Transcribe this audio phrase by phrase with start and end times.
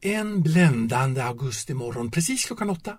[0.00, 2.98] En bländande augustimorgon precis klockan åtta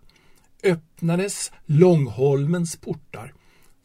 [0.63, 3.33] öppnades Långholmens portar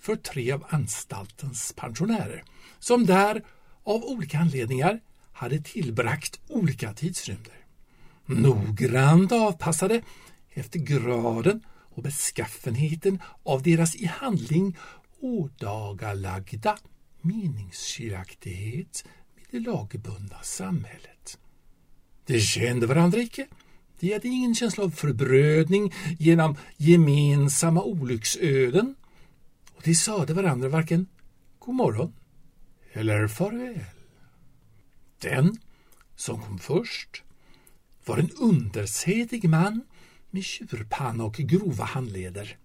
[0.01, 2.45] för tre av anstaltens pensionärer
[2.79, 3.45] som där
[3.85, 5.01] av olika anledningar
[5.33, 7.67] hade tillbragt olika tidsrymder.
[8.27, 10.03] Noggrant avpassade
[10.51, 14.77] efter graden och beskaffenheten av deras i handling
[15.21, 16.79] ådagalagda
[17.21, 19.05] meningsskiljaktighet
[19.35, 21.39] med det lagbundna samhället.
[22.27, 23.47] De kände varandra icke.
[24.01, 28.95] De hade ingen känsla av förbrödning genom gemensamma olycksöden
[29.75, 31.07] och de sade varandra varken
[31.59, 32.13] god morgon
[32.93, 33.85] eller farväl.
[35.21, 35.57] Den
[36.17, 37.23] som kom först
[38.05, 39.81] var en undersedig man
[40.31, 42.59] med tjurpanna och grova handleder.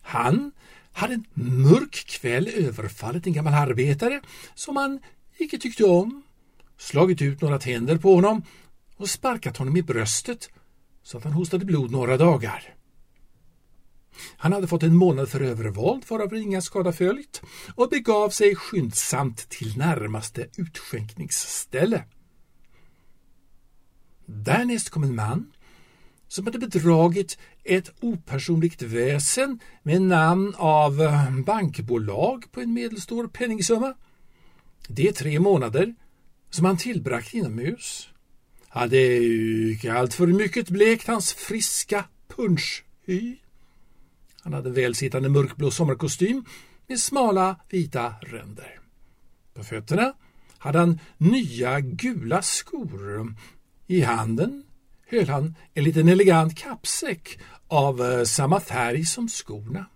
[0.00, 0.52] Han
[0.92, 4.20] hade en mörk kväll överfallit en gammal arbetare
[4.54, 5.00] som han
[5.38, 6.22] icke tyckte om,
[6.76, 8.42] slagit ut några tänder på honom
[8.96, 10.50] och sparkat honom i bröstet
[11.02, 12.74] så att han hostade blod några dagar.
[14.36, 17.42] Han hade fått en månad för övervåld varav ringa skada följt
[17.74, 22.04] och begav sig skyndsamt till närmaste utskänkningsställe.
[24.26, 25.52] Därnäst kom en man
[26.28, 33.94] som hade bedragit ett opersonligt väsen med namn av eh, bankbolag på en medelstor penningsumma.
[34.88, 35.94] Det är tre månader
[36.50, 38.08] som han tillbragt inomhus
[38.76, 38.96] hade
[39.72, 43.36] icke alltför mycket blekt hans friska punschhy.
[44.42, 46.44] Han hade välsittande mörkblå sommarkostym
[46.86, 48.80] med smala vita ränder.
[49.54, 50.12] På fötterna
[50.58, 53.34] hade han nya gula skor.
[53.86, 54.64] I handen
[55.06, 57.38] höll han en liten elegant kappsäck
[57.68, 59.86] av eh, samma färg som skorna.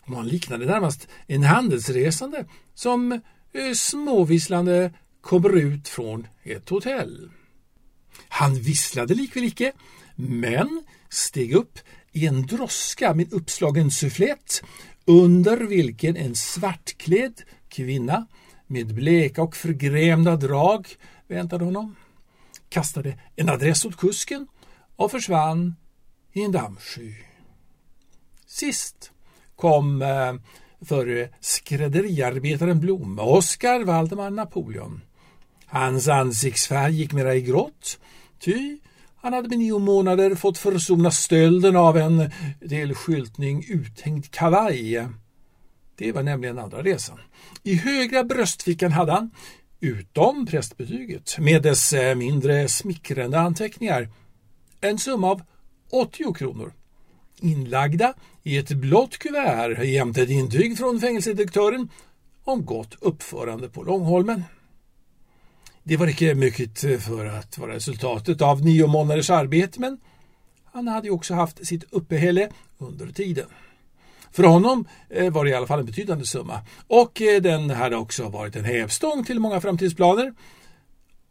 [0.00, 7.30] Och han liknade närmast en handelsresande som eh, småvisslande kommer ut från ett hotell.
[8.36, 9.72] Han visslade likväl icke,
[10.16, 11.78] men steg upp
[12.12, 14.62] i en droska med uppslagen sufflett
[15.04, 18.26] under vilken en svartklädd kvinna
[18.66, 20.88] med bleka och förgrämda drag
[21.28, 21.96] väntade honom,
[22.68, 24.46] kastade en adress åt kusken
[24.96, 25.74] och försvann
[26.32, 27.14] i en dammsky.
[28.46, 29.10] Sist
[29.54, 30.34] kom eh,
[30.80, 35.00] för skrädderiarbetaren Blom, Oskar Valdemar Napoleon.
[35.66, 37.98] Hans ansiktsfärg gick mera i grått,
[38.38, 38.78] ty
[39.16, 42.30] han hade med nio månader fått försona stölden av en
[42.60, 45.08] del skyltning uthängd kavaj.
[45.96, 47.18] Det var nämligen andra resan.
[47.62, 49.30] I högra bröstfickan hade han,
[49.80, 54.08] utom prästbetyget med dess eh, mindre smickrande anteckningar,
[54.80, 55.42] en summa av
[55.90, 56.72] 80 kronor
[57.40, 61.88] inlagda i ett blått kuvert jämte ett intyg från fängelsedirektören
[62.44, 64.44] om gott uppförande på Långholmen.
[65.88, 69.98] Det var inte mycket eh, för att vara resultatet av nio månaders arbete men
[70.64, 72.48] han hade ju också haft sitt uppehälle
[72.78, 73.46] under tiden.
[74.32, 77.96] För honom eh, var det i alla fall en betydande summa och eh, den hade
[77.96, 80.34] också varit en hävstång till många framtidsplaner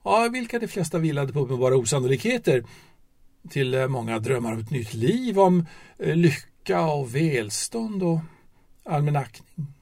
[0.02, 2.64] av vilka de flesta vilade på uppenbara osannolikheter
[3.50, 5.66] till många drömmar om ett nytt liv, om
[5.98, 8.20] lycka och välstånd och
[8.86, 9.75] allmän aktning.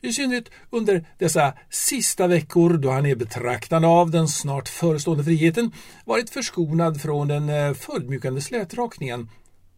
[0.00, 5.72] I synnerhet under dessa sista veckor då han är betraktande av den snart förestående friheten
[6.04, 9.30] varit förskonad från den eh, fullmjukande slätrakningen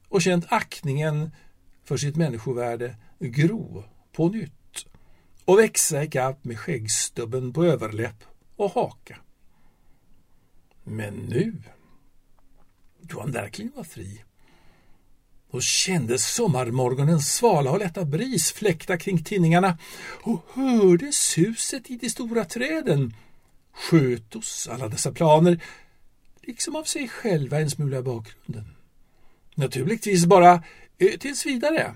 [0.08, 1.30] och känt aktningen
[1.84, 4.86] för sitt människovärde gro på nytt
[5.44, 8.24] och växa ikapp med skäggstubben på överläpp
[8.56, 9.16] och haka.
[10.84, 11.62] Men nu,
[13.00, 14.22] då han verkligen var fri
[15.52, 19.78] och kände sommarmorgonens svala och lätta bris fläkta kring tinningarna
[20.22, 23.14] och hörde suset i de stora träden
[23.72, 25.60] skötos alla dessa planer
[26.42, 28.64] liksom av sig själva en smula i bakgrunden.
[29.54, 30.62] Naturligtvis bara
[31.02, 31.94] Eh, tills vidare.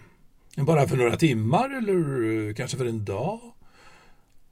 [0.57, 3.41] Bara för några timmar eller eh, kanske för en dag.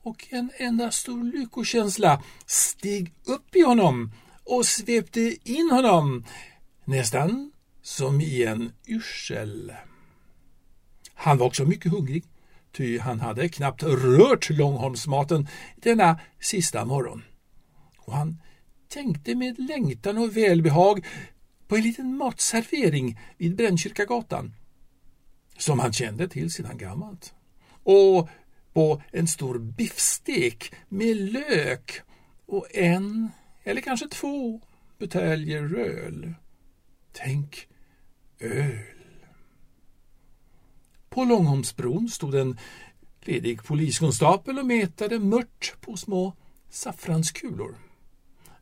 [0.03, 4.13] Och en enda stor lyckokänsla steg upp i honom
[4.45, 6.25] och svepte in honom,
[6.85, 7.53] nästan
[7.85, 9.73] som i en yrsel.
[11.15, 12.25] Han var också mycket hungrig,
[12.73, 17.23] ty han hade knappt rört Långholmsmaten denna sista morgon.
[17.99, 18.41] Och han
[18.89, 21.07] tänkte med längtan och välbehag
[21.69, 24.55] på en liten matservering vid Brännkyrkagatan
[25.59, 27.35] som han kände till sedan gammalt.
[27.83, 28.29] Och
[28.73, 32.01] på en stor biffstek med lök
[32.47, 33.31] och en
[33.65, 34.61] eller kanske två
[34.99, 36.35] buteljer röl.
[37.13, 37.69] Tänk
[38.45, 38.79] öl.
[41.11, 42.59] På Långholmsbron stod en
[43.21, 46.37] ledig poliskonstapel och metade mört på små
[46.71, 47.75] saffranskulor.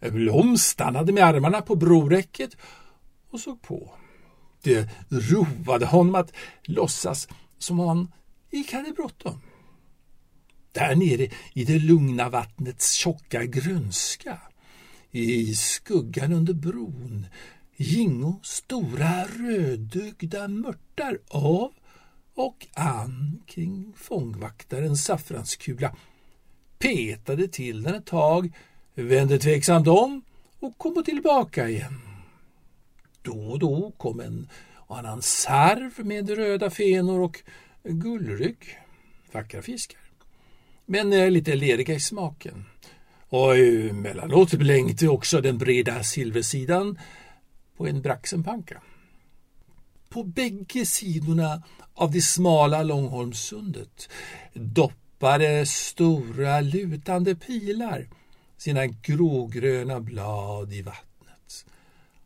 [0.00, 2.56] Blom stannade med armarna på broräcket
[3.30, 3.94] och såg på.
[4.62, 6.32] Det roade honom att
[6.62, 8.12] låtsas som om han
[8.50, 9.40] gick hade bråttom.
[10.72, 14.38] Där nere i det lugna vattnets tjocka grönska,
[15.10, 17.26] i skuggan under bron,
[17.82, 21.72] gingo stora rödögda mörtar av
[22.34, 25.96] och an kring fångvaktarens saffranskula,
[26.78, 28.52] petade till den ett tag,
[28.94, 30.22] vände tveksamt om
[30.60, 32.00] och kom tillbaka igen.
[33.22, 34.48] Då och då kom en
[34.88, 37.42] annan sarv med röda fenor och
[37.82, 38.78] gullrygg,
[39.32, 40.00] vackra fiskar,
[40.86, 42.64] men eh, lite leriga i smaken.
[43.28, 46.98] Och eh, emellanåt blänkte också den breda silversidan
[47.82, 48.82] och en braxenpanka.
[50.08, 51.62] På bägge sidorna
[51.94, 54.08] av det smala Långholmssundet
[54.54, 58.08] doppade stora lutande pilar
[58.56, 61.66] sina grågröna blad i vattnet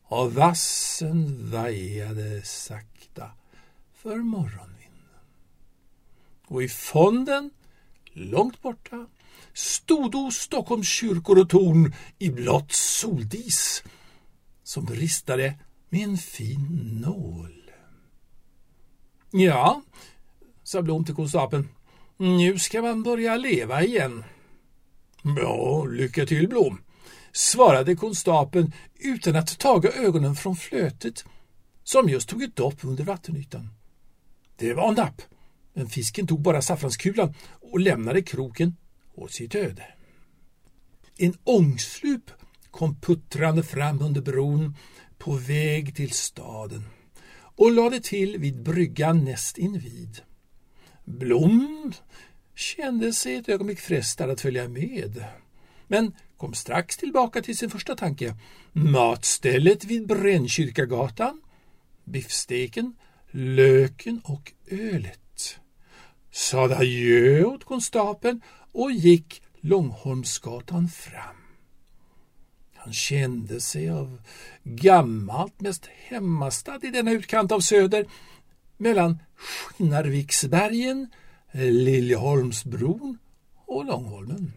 [0.03, 3.31] och vassen vajade sakta
[3.95, 5.25] för morgonvinden.
[6.47, 7.51] Och i fonden,
[8.13, 9.07] långt borta,
[9.55, 13.83] stodo Stockholms kyrkor och torn i blått soldis
[14.67, 15.55] som ristade
[15.89, 17.71] med en fin nål.
[19.31, 19.83] Ja,
[20.63, 21.69] sa Blom till konstapeln.
[22.17, 24.25] Nu ska man börja leva igen.
[25.23, 26.81] Ja, lycka till Blom,
[27.33, 31.25] svarade konstapeln utan att taga ögonen från flötet
[31.85, 33.69] som just tog ett dopp under vattenytan.
[34.57, 35.23] Det var napp,
[35.75, 38.77] men fisken tog bara saffranskulan och lämnade kroken
[39.15, 39.85] åt sitt öde.
[41.17, 42.31] En ångslup
[42.77, 44.77] kom puttrande fram under bron
[45.19, 46.85] på väg till staden
[47.39, 50.21] och lade till vid bryggan näst invid.
[51.05, 51.93] Blom
[52.55, 55.25] kände sig ett ögonblick frestad att följa med,
[55.87, 58.35] men kom strax tillbaka till sin första tanke.
[58.73, 61.41] Matstället vid Brännkyrkagatan,
[62.05, 62.97] biffsteken,
[63.31, 65.59] löken och ölet.
[66.31, 68.41] Sade adjö åt konstapeln
[68.73, 71.36] och gick Långholmsgatan fram.
[72.87, 74.19] Han kände sig av
[74.65, 78.07] gammalt mest hemmastad i denna utkant av söder
[78.77, 81.11] mellan Skinnarviksbergen,
[81.53, 83.19] Liljeholmsbron
[83.67, 84.53] och Långholmen.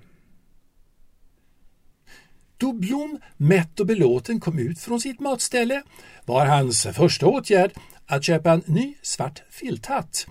[2.57, 5.83] Då Blom mätt och belåten kom ut från sitt matställe
[6.25, 7.71] var hans första åtgärd
[8.05, 10.27] att köpa en ny svart filthatt.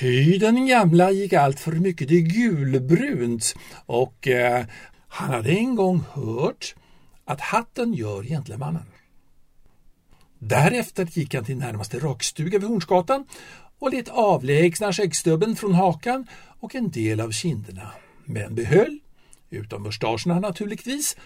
[0.00, 3.54] Ty den gamla gick allt för mycket i gulbrunt
[3.86, 4.66] och eh,
[5.08, 6.74] han hade en gång hört
[7.26, 8.86] att hatten gör gentlemannen.
[10.38, 13.26] Därefter gick han till närmaste rakstuga vid Hornsgatan
[13.78, 16.26] och lät avlägsna skäggstubben från hakan
[16.60, 17.90] och en del av kinderna,
[18.24, 18.98] men behöll,
[19.50, 21.16] utom mustascherna naturligtvis,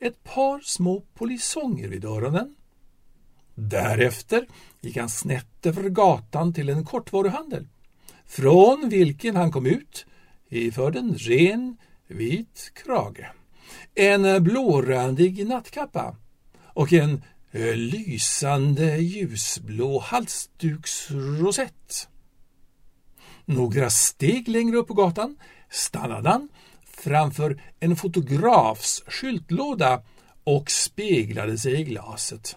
[0.00, 2.54] ett par små polisonger vid öronen.
[3.54, 4.46] Därefter
[4.80, 7.66] gick han snett över gatan till en kortvaruhandel,
[8.26, 10.06] från vilken han kom ut
[10.48, 11.76] iförd en ren
[12.08, 13.26] vit krage
[13.94, 16.16] en blårandig nattkappa
[16.62, 22.08] och en eh, lysande ljusblå halsduksrosett.
[23.44, 25.36] Några steg längre upp på gatan
[25.70, 26.48] stannade han
[26.84, 30.02] framför en fotografs skyltlåda
[30.44, 32.56] och speglade sig i glaset.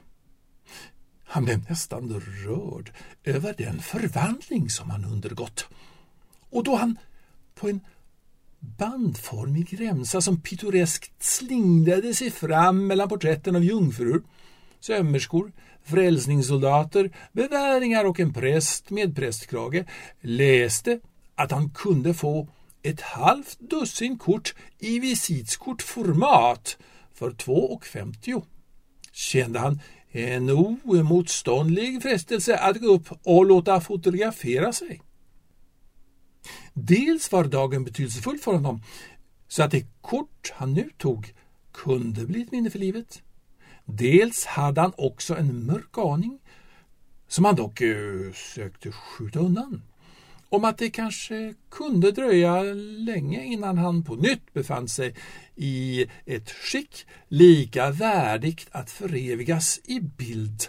[1.23, 5.67] Han blev nästan rörd över den förvandling som han undergått.
[6.49, 6.99] Och då han
[7.55, 7.79] på en
[8.59, 14.23] bandformig remsa som pittoreskt slingrade sig fram mellan porträtten av jungfrur,
[14.79, 15.51] sömmerskor,
[15.83, 19.85] frälsningssoldater, beväringar och en präst med prästkrage,
[20.21, 20.99] läste
[21.35, 22.47] att han kunde få
[22.83, 26.77] ett halvt dussin kort i visitskortformat
[27.13, 28.43] för 2,50.
[29.11, 35.01] Kände han en oemotståndlig frestelse att gå upp och låta fotografera sig.
[36.73, 38.81] Dels var dagen betydelsefull för honom
[39.47, 41.33] så att det kort han nu tog
[41.71, 43.21] kunde bli ett minne för livet.
[43.85, 46.39] Dels hade han också en mörk aning,
[47.27, 49.81] som han dock eh, sökte skjuta undan,
[50.49, 52.61] om att det kanske kunde dröja
[52.97, 55.15] länge innan han på nytt befann sig
[55.55, 60.63] i ett skick lika värdigt att förevigas i bild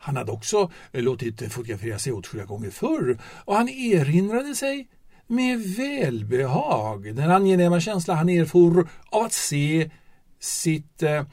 [0.00, 4.88] han hade också eh, låtit eh, fotografera sig åtskilliga gånger förr och han erinrade sig
[5.26, 9.90] med välbehag den angenäma känsla han erfor av att se
[10.38, 11.24] sitt eh,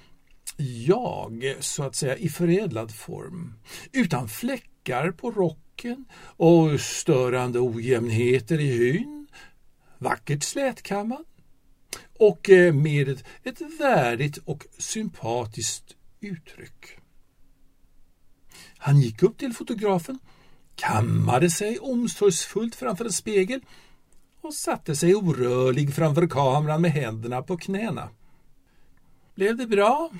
[0.57, 3.53] jag, så att säga, i förädlad form.
[3.91, 9.27] Utan fläckar på rocken och störande ojämnheter i hyn.
[9.97, 11.25] Vackert slätkammad.
[12.19, 16.97] och eh, med ett, ett värdigt och sympatiskt uttryck.
[18.77, 20.19] Han gick upp till fotografen,
[20.75, 23.61] kammade sig omsorgsfullt framför en spegel
[24.41, 28.09] och satte sig orörlig framför kameran med händerna på knäna.
[29.35, 30.11] Blev det bra?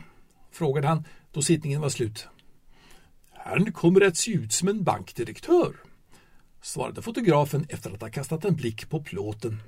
[0.51, 2.27] frågade han då sittningen var slut.
[3.31, 5.75] Han kommer att se ut som en bankdirektör,
[6.61, 9.61] svarade fotografen efter att ha kastat en blick på plåten.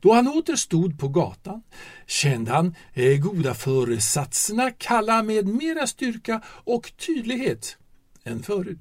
[0.00, 1.62] Då han åter stod på gatan
[2.06, 7.76] kände han eh, goda föresatserna kalla med mera styrka och tydlighet
[8.24, 8.78] än förut.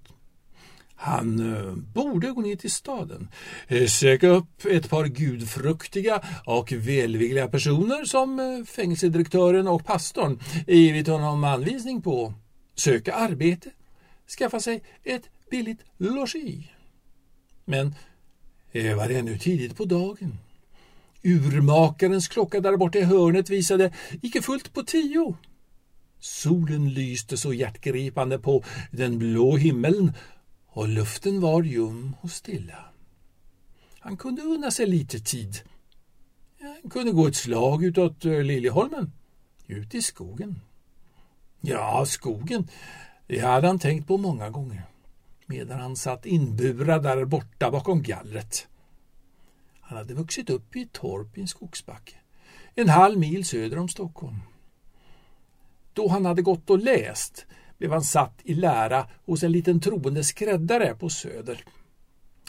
[0.96, 3.30] Han eh, borde gå ner till staden,
[3.68, 11.44] eh, söka upp ett par gudfruktiga och välvilliga personer som fängelsedirektören och pastorn givit honom
[11.44, 12.34] anvisning på,
[12.76, 13.70] söka arbete,
[14.38, 16.72] skaffa sig ett billigt logi.
[17.66, 17.96] Men
[18.72, 20.38] det var ännu tidigt på dagen.
[21.26, 25.38] Urmakarens klocka där borta i hörnet visade icke fullt på tio.
[26.20, 30.14] Solen lyste så hjärtgripande på den blå himlen
[30.68, 32.86] och luften var ljum och stilla.
[34.00, 35.60] Han kunde unna sig lite tid.
[36.62, 39.12] Han kunde gå ett slag utåt eh, Liljeholmen,
[39.68, 40.60] ut i skogen.
[41.62, 42.68] Ja, skogen,
[43.28, 44.86] det hade han tänkt på många gånger
[45.46, 48.68] medan han satt inburad där borta bakom gallret.
[49.88, 52.16] Han hade vuxit upp i ett torp i en skogsbacke,
[52.76, 54.40] en halv mil söder om Stockholm.
[55.94, 57.46] Då han hade gått och läst
[57.78, 61.64] blev han satt i lära hos en liten troende skräddare på Söder.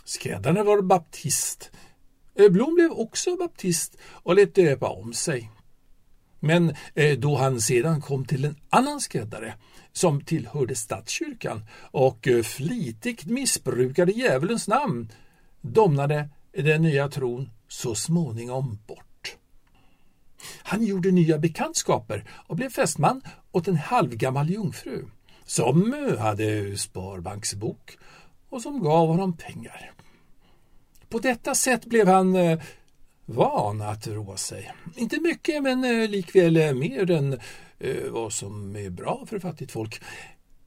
[0.04, 1.70] Skräddaren var baptist.
[2.50, 5.50] Blom blev också baptist och lät döpa om sig.
[6.40, 9.54] Men eh, då han sedan kom till en annan skräddare
[9.92, 15.12] som tillhörde statskyrkan och eh, flitigt missbrukade djävulens namn
[15.60, 16.28] domnade
[16.62, 19.36] den nya tron så småningom bort.
[20.62, 23.22] Han gjorde nya bekantskaper och blev fästman
[23.52, 25.04] åt en halvgammal jungfru
[25.44, 27.98] som eh, hade sparbanksbok
[28.48, 29.92] och som gav honom pengar.
[31.08, 32.60] På detta sätt blev han eh,
[33.24, 34.72] van att roa sig.
[34.96, 37.40] Inte mycket, men eh, likväl mer än
[38.10, 40.02] vad som är bra för fattigt folk.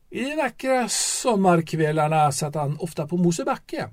[0.09, 3.89] I de vackra sommarkvällarna satt han ofta på Mosebacke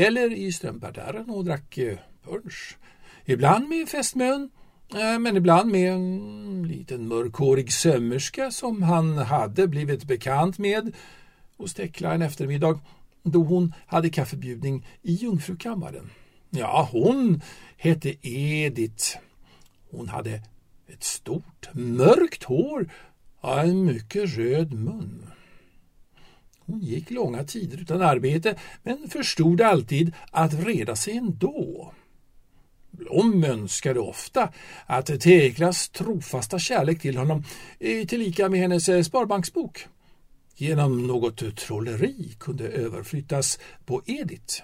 [0.00, 2.78] eller i Strömparterren och drack eh, punsch.
[3.24, 4.50] Ibland med fästmön
[4.94, 10.94] eh, men ibland med en liten mörkhårig sömmerska som han hade blivit bekant med
[11.56, 12.80] hos Tekla en eftermiddag
[13.22, 16.10] då hon hade kaffebjudning i Jungfrukammaren.
[16.50, 17.42] Ja, hon
[17.76, 19.18] hette Edith.
[19.90, 20.42] Hon hade
[20.88, 22.90] ett stort mörkt hår
[23.40, 25.26] och en mycket röd mun.
[26.70, 31.92] Hon gick långa tider utan arbete men förstod alltid att reda sig ändå.
[32.90, 34.52] Blom önskade ofta
[34.86, 37.44] att Teklas trofasta kärlek till honom
[38.08, 39.86] tillika med hennes eh, sparbanksbok
[40.56, 44.62] genom något trolleri kunde överflyttas på Edith.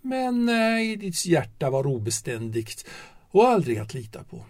[0.00, 2.86] Men eh, Ediths hjärta var obeständigt
[3.30, 4.44] och aldrig att lita på.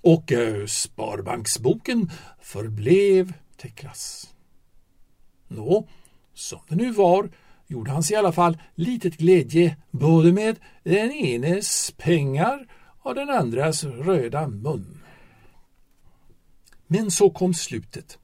[0.00, 4.35] Och eh, sparbanksboken förblev Teklas.
[5.48, 5.88] Nå,
[6.34, 7.30] som det nu var
[7.66, 12.66] gjorde han sig i alla fall litet glädje både med den enes pengar
[12.98, 15.02] och den andras röda mun.
[16.86, 18.18] Men så kom slutet.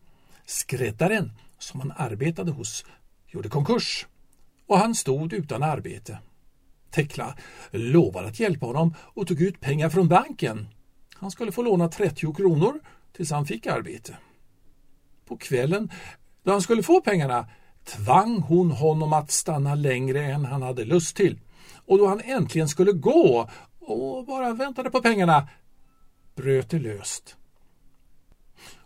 [0.47, 2.85] Skräddaren som han arbetade hos
[3.27, 4.07] gjorde konkurs
[4.67, 6.19] och han stod utan arbete.
[6.91, 7.37] Tekla
[7.71, 10.69] lovade att hjälpa honom och tog ut pengar från banken.
[11.15, 12.81] Han skulle få låna 30 kronor
[13.13, 14.17] tills han fick arbete.
[15.27, 15.91] På kvällen
[16.43, 17.47] då han skulle få pengarna
[17.85, 21.39] tvang hon honom att stanna längre än han hade lust till.
[21.87, 25.49] Och då han äntligen skulle gå och bara väntade på pengarna
[26.35, 27.37] bröt det löst.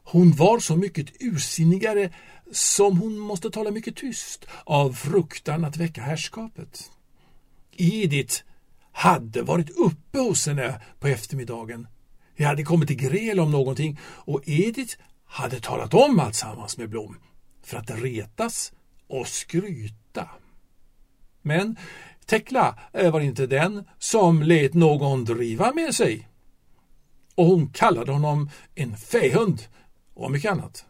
[0.05, 2.11] Hon var så mycket ursinnigare
[2.53, 6.91] som hon måste tala mycket tyst av fruktan att väcka herrskapet.
[7.73, 8.43] Edith
[8.93, 11.89] hade varit uppe hos henne på eftermiddagen.
[12.37, 17.17] Det hade kommit till gräl om någonting och Edith hade talat om alltsammans med Blom
[17.67, 18.73] för att retas
[19.09, 20.29] och skryta.
[21.43, 21.77] Men
[22.27, 26.29] Tekla var inte den som lät någon driva med sig.
[27.35, 29.63] Och hon kallade honom en fähund
[30.15, 30.85] och mycket annat.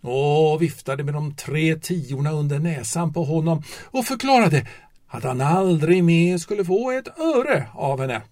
[0.00, 4.68] Och viftade med de tre tiorna under näsan på honom och förklarade
[5.06, 8.22] att han aldrig mer skulle få ett öre av henne.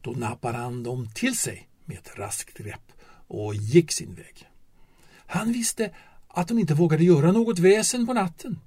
[0.00, 2.92] Då nappade han dem till sig med ett raskt grepp
[3.28, 4.46] och gick sin väg.
[5.26, 5.90] Han visste
[6.28, 8.60] att hon inte vågade göra något väsen på natten.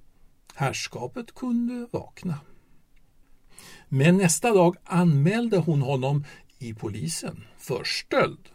[0.56, 2.40] Herrskapet kunde vakna.
[3.88, 6.26] Men nästa dag anmälde hon honom
[6.60, 8.50] i polisen för stöld.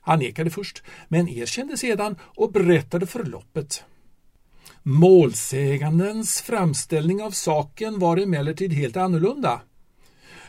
[0.00, 3.84] Han nekade först, men erkände sedan och berättade förloppet.
[4.82, 9.60] Målsägandens framställning av saken var emellertid helt annorlunda.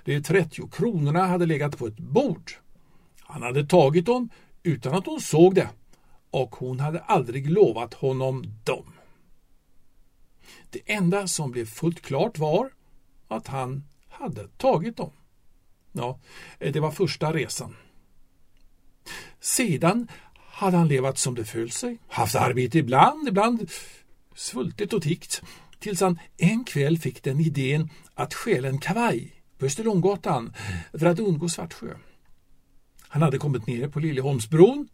[0.03, 2.51] De 30 kronorna hade legat på ett bord.
[3.19, 4.29] Han hade tagit dem
[4.63, 5.69] utan att hon såg det
[6.35, 8.93] och hon hade aldrig lovat honom dem.
[10.69, 12.69] Det enda som blev fullt klart var
[13.27, 15.11] att han hade tagit dem.
[15.91, 16.19] Ja,
[16.59, 17.75] det var första resan.
[19.39, 20.07] Sedan
[20.49, 23.71] hade han levat som det föll sig, haft arbete ibland, ibland
[24.35, 25.41] svultit och tiggt,
[25.79, 30.53] tills han en kväll fick den idén att stjäla en kavaj på Österlånggatan
[30.93, 31.95] för att undgå Svartsjö.
[33.07, 34.87] Han hade kommit ner på Liljeholmsbron.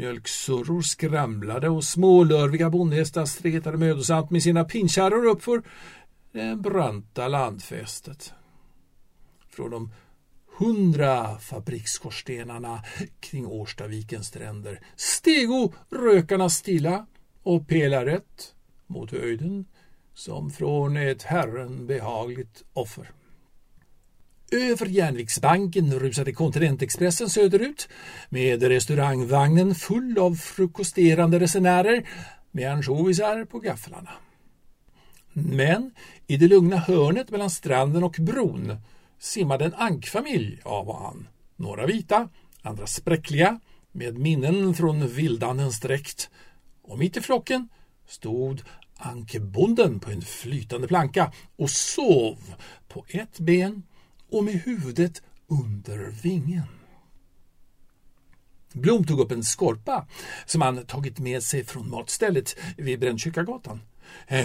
[0.00, 5.62] Mjölksurror skramlade och smålörviga bondhästar stretade mödosamt med sina pinkärror uppför
[6.32, 8.32] det branta landfästet.
[9.50, 9.92] Från de
[10.58, 12.84] hundra fabriksskorstenarna
[13.20, 17.06] kring Årstavikens stränder stego rökarna stilla
[17.42, 18.54] och pelarätt
[18.86, 19.64] mot höjden
[20.14, 23.10] som från ett Herren behagligt offer.
[24.52, 27.88] Över järnvägsbanken rusade Kontinentexpressen söderut
[28.28, 32.08] med restaurangvagnen full av frukosterande resenärer
[32.50, 34.10] med ansjovisar på gafflarna.
[35.32, 35.90] Men
[36.26, 38.76] i det lugna hörnet mellan stranden och bron
[39.18, 41.28] simmade en ankfamilj av och an.
[41.56, 42.28] Några vita,
[42.62, 43.60] andra spräckliga,
[43.92, 46.30] med minnen från vildanens dräkt.
[46.82, 47.68] Och mitt i flocken
[48.08, 48.62] stod
[48.96, 52.38] ankebonden på en flytande planka och sov
[52.88, 53.82] på ett ben
[54.30, 56.64] och med huvudet under vingen.
[58.72, 60.06] Blom tog upp en skorpa
[60.46, 63.80] som han tagit med sig från matstället vid Brännkyrkagatan,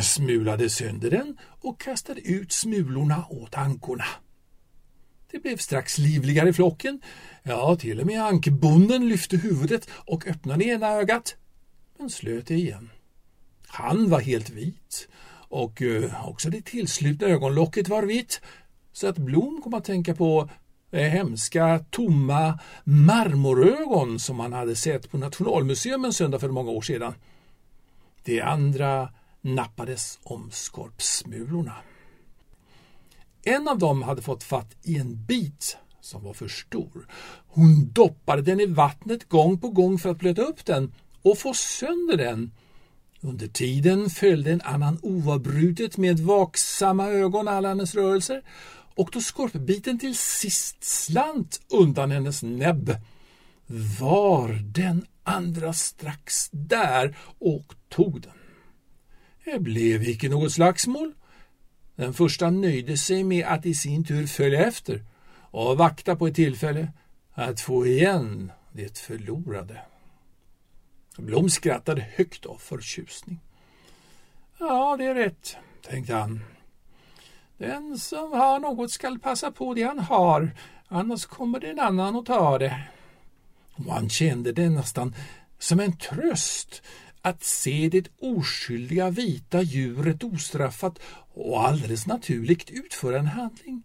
[0.02, 4.06] smulade sönder den och kastade ut smulorna åt ankorna.
[5.32, 7.02] Det blev strax livligare i flocken.
[7.44, 11.36] Ja, till och med ankbonden lyfte huvudet och öppnade ena ögat,
[12.00, 12.90] men slöt det igen.
[13.68, 15.08] Han var helt vit
[15.50, 18.42] och eh, också det tillslutna ögonlocket var vitt
[18.96, 20.50] så att Blom kom att tänka på
[20.92, 26.82] eh, hemska, tomma marmorögon som han hade sett på Nationalmuseum en söndag för många år
[26.82, 27.14] sedan.
[28.24, 29.10] Det andra
[29.42, 31.76] nappades om skorpsmulorna.
[33.44, 37.08] En av dem hade fått fatt i en bit som var för stor.
[37.48, 41.54] Hon doppade den i vattnet gång på gång för att blöta upp den och få
[41.54, 42.52] sönder den.
[43.22, 48.42] Under tiden följde en annan oavbrutet med vaksamma ögon alla hennes rörelser
[48.96, 52.96] och då skorpbiten till sist slant undan hennes näbb
[54.00, 58.32] var den andra strax där och tog den.
[59.46, 61.14] Det blev icke något slagsmål.
[61.96, 65.04] Den första nöjde sig med att i sin tur följa efter
[65.52, 66.92] och vakta på ett tillfälle
[67.34, 69.82] att få igen det förlorade.
[71.18, 73.40] Blom skrattade högt av förtjusning.
[74.60, 76.42] Ja, det är rätt, tänkte han.
[77.58, 80.52] Den som har något skall passa på det han har,
[80.88, 82.84] annars kommer det en annan och tar det.
[83.76, 85.16] Och han kände det nästan
[85.60, 86.82] som en tröst
[87.22, 91.00] att se det oskyldiga vita djuret ostraffat
[91.34, 93.84] och alldeles naturligt utföra en handling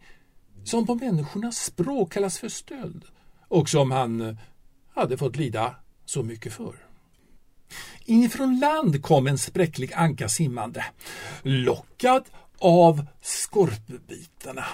[0.65, 3.05] som på människornas språk kallas för stöld
[3.49, 4.37] och som han eh,
[4.95, 6.75] hade fått lida så mycket för.
[8.05, 10.85] Inifrån land kom en spräcklig anka simmande,
[11.43, 12.25] lockad
[12.61, 14.65] av skorpbitarna.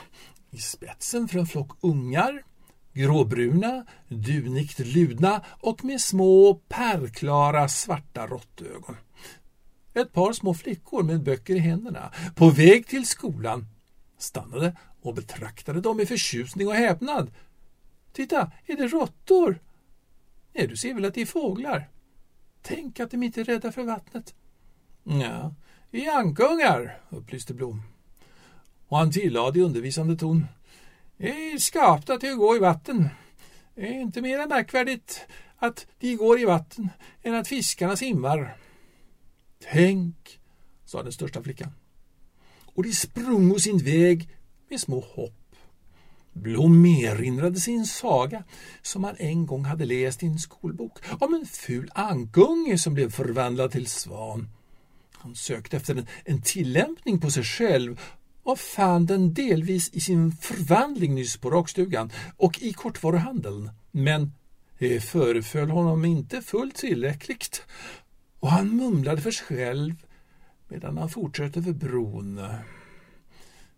[0.50, 2.44] I spetsen för en flock ungar,
[2.92, 8.96] gråbruna, dunigt ludna och med små pärlklara svarta råttögon.
[9.94, 13.66] Ett par små flickor med böcker i händerna, på väg till skolan,
[14.18, 17.30] stannade och betraktade dem med förtjusning och häpnad.
[18.12, 19.58] Titta, är det råttor?
[20.52, 21.88] Nej, du ser väl att det är fåglar?
[22.62, 24.34] Tänk att de inte är rädda för vattnet.
[25.04, 25.54] Ja,
[25.90, 27.82] vi är ankungar, upplyste Blom.
[28.88, 30.46] Och han tillade i undervisande ton.
[31.16, 33.08] Det är skapta till att gå i vatten.
[33.74, 36.90] Det är inte mer märkvärdigt att de går i vatten
[37.22, 38.56] än att fiskarna simmar.
[39.72, 40.40] Tänk,
[40.84, 41.70] sa den största flickan.
[42.64, 44.28] Och de sprungo sin väg
[44.68, 45.32] med små hopp.
[46.32, 48.44] Blom erinrade sig en saga
[48.82, 53.10] som han en gång hade läst i en skolbok om en ful ankunge som blev
[53.10, 54.48] förvandlad till svan.
[55.26, 58.00] Han sökte efter en, en tillämpning på sig själv
[58.42, 63.70] och fann den delvis i sin förvandling nyss på rakstugan och i kortvaruhandeln.
[63.90, 64.32] Men
[64.78, 67.62] det föreföll honom inte fullt tillräckligt
[68.40, 69.94] och han mumlade för sig själv
[70.68, 72.44] medan han fortsatte över bron.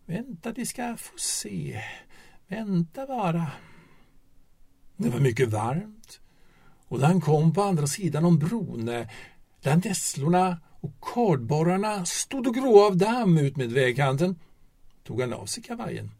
[0.05, 1.81] Vänta, de ska få se.
[2.47, 3.51] Vänta bara.
[4.97, 6.19] Det var mycket varmt
[6.87, 9.07] och när han kom på andra sidan om bron eh,
[9.61, 14.35] där nässlorna och kardborrarna stod och grå av damm ut med vägkanten
[15.03, 16.11] tog han av sig kavajen,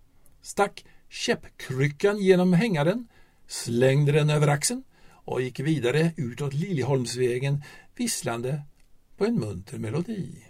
[0.42, 3.08] stack käppkryckan genom hängaren,
[3.48, 7.64] slängde den över axeln och gick vidare utåt Liljeholmsvägen
[7.96, 8.62] visslande
[9.18, 10.46] på en munter melodi.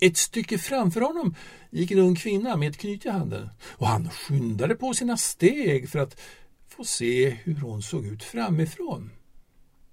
[0.00, 1.34] Ett stycke framför honom
[1.70, 5.88] gick en ung kvinna med ett knyt i handen och han skyndade på sina steg
[5.88, 6.20] för att
[6.68, 9.10] få se hur hon såg ut framifrån.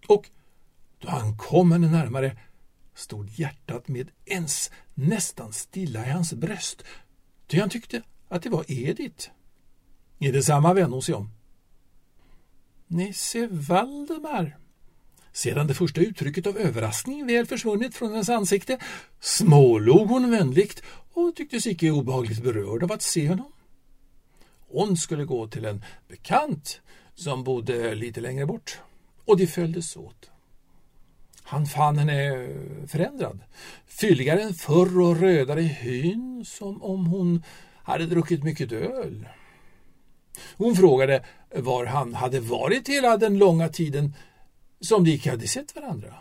[0.08, 0.30] Och
[1.02, 2.38] då han kom henne närmare
[2.96, 6.84] stod hjärtat med ens nästan stilla i hans bröst,
[7.48, 9.30] ty han tyckte att det var Edith.
[10.20, 11.30] Är det samma vän hon sig om?
[12.88, 14.58] Nisse Valdemar.
[15.34, 18.80] Sedan det första uttrycket av överraskning väl försvunnit från hennes ansikte
[19.20, 20.84] smålog hon vänligt
[21.14, 23.52] och tycktes icke obehagligt berörd av att se honom.
[24.68, 26.82] Hon skulle gå till en bekant
[27.16, 28.80] som bodde lite längre bort
[29.26, 30.31] och de följdes åt.
[31.52, 32.48] Han fann henne
[32.88, 33.40] förändrad,
[33.88, 37.44] fylligare än förr och rödare i hyn som om hon
[37.84, 39.28] hade druckit mycket öl.
[40.58, 44.16] Hon frågade var han hade varit hela den långa tiden
[44.82, 46.14] som de icke hade sett varandra.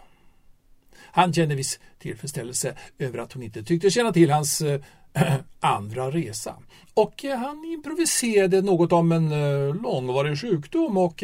[1.12, 4.80] Han kände viss tillfredsställelse över att hon inte tyckte känna till hans äh,
[5.60, 6.56] andra resa.
[6.94, 11.22] Och äh, han improviserade något om en äh, långvarig sjukdom och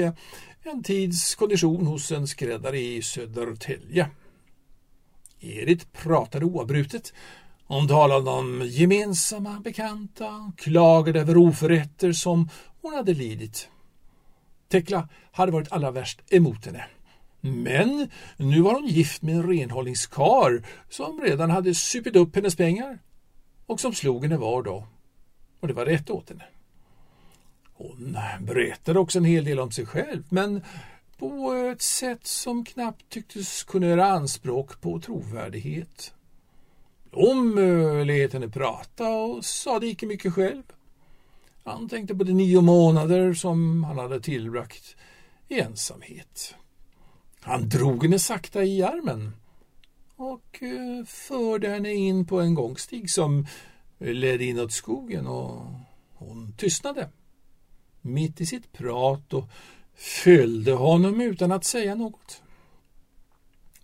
[0.62, 4.11] en tids kondition hos en skräddare i Södertälje.
[5.40, 7.12] Edith pratade oavbrutet.
[7.66, 12.49] Hon talade om gemensamma bekanta, klagade över oförrätter som
[12.83, 13.68] hon hade lidit.
[14.68, 16.85] Tekla hade varit allra värst emot henne.
[17.54, 22.98] Men nu var hon gift med en renhållningskar som redan hade supit upp hennes pengar
[23.66, 24.87] och som slog henne var dag.
[25.61, 26.44] Och det var rätt åt henne.
[27.74, 30.62] Hon berättade också en hel del om sig själv, men
[31.18, 36.12] på ett sätt som knappt tycktes kunna göra anspråk på trovärdighet.
[37.11, 40.62] Blom eh, lät henne prata och sade icke mycket själv.
[41.64, 44.96] Han tänkte på de nio månader som han hade tillbragt
[45.48, 46.54] i ensamhet.
[47.46, 49.32] Han drog henne sakta i armen
[50.16, 53.46] och eh, förde henne in på en gångstig som
[53.98, 55.66] ledde inåt skogen och
[56.14, 57.09] hon tystnade
[58.00, 59.50] mitt i sitt prat och
[59.94, 62.42] följde honom utan att säga något.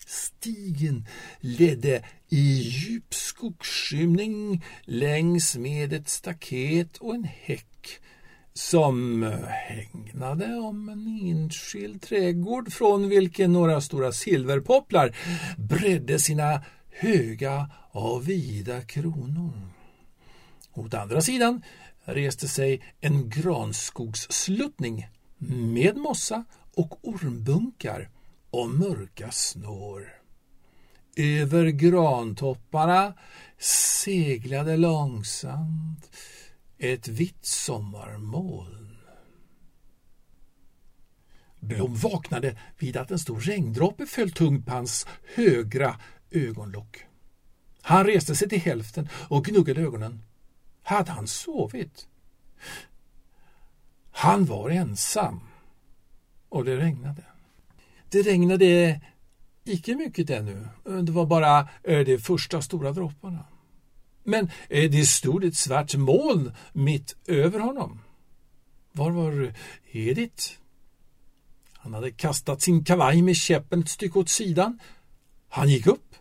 [0.06, 1.06] Stigen
[1.40, 8.00] ledde i djup skogsskymning längs med ett staket och en häck
[8.54, 15.16] som hägnade om en enskild trädgård från vilken några stora silverpopplar
[15.58, 19.52] bredde sina höga och vida kronor.
[20.74, 21.62] Åt andra sidan
[22.04, 25.08] reste sig en granskogssluttning
[25.74, 28.10] med mossa och ormbunkar
[28.50, 30.22] och mörka snår.
[31.16, 33.14] Över grantopparna
[33.58, 36.10] seglade långsamt
[36.82, 38.96] ett vitt sommarmoln.
[41.60, 47.06] Blom vaknade vid att en stor regndroppe föll tungt på hans högra ögonlock.
[47.80, 50.22] Han reste sig till hälften och gnuggade ögonen.
[50.82, 52.06] Hade han sovit?
[54.10, 55.40] Han var ensam
[56.48, 57.24] och det regnade.
[58.08, 59.00] Det regnade
[59.64, 60.68] icke mycket ännu.
[61.02, 63.44] Det var bara eh, de första stora dropparna.
[64.24, 68.00] Men eh, det stod ett svart moln mitt över honom.
[68.92, 69.54] Var var
[69.90, 70.52] Edith?
[71.72, 74.78] Han hade kastat sin kavaj med käppen ett stycke åt sidan.
[75.48, 76.14] Han gick upp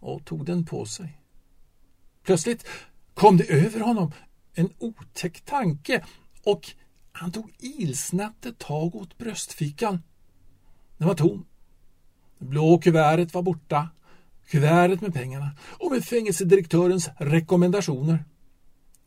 [0.00, 1.18] och tog den på sig.
[2.22, 2.66] Plötsligt
[3.14, 4.12] kom det över honom
[4.54, 6.04] en otäck tanke
[6.42, 6.70] och
[7.12, 10.02] han tog ilsnabbt ett tag åt bröstfickan.
[10.98, 11.46] Den var tom.
[12.38, 13.88] Det blå kuvertet var borta.
[14.50, 18.24] Kuvertet med pengarna och med fängelsedirektörens rekommendationer.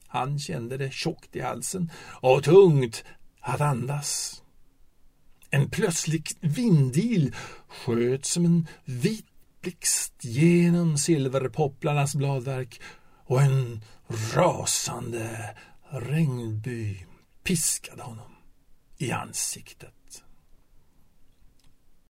[0.07, 3.03] Han kände det tjockt i halsen och tungt
[3.39, 4.41] att andas.
[5.49, 7.35] En plötslig vindil
[7.67, 9.25] sköt som en vit
[9.63, 12.81] blixt genom silverpopplarnas bladverk
[13.25, 13.83] och en
[14.33, 15.55] rasande
[15.89, 17.05] regnby
[17.43, 18.31] piskade honom
[18.97, 19.93] i ansiktet.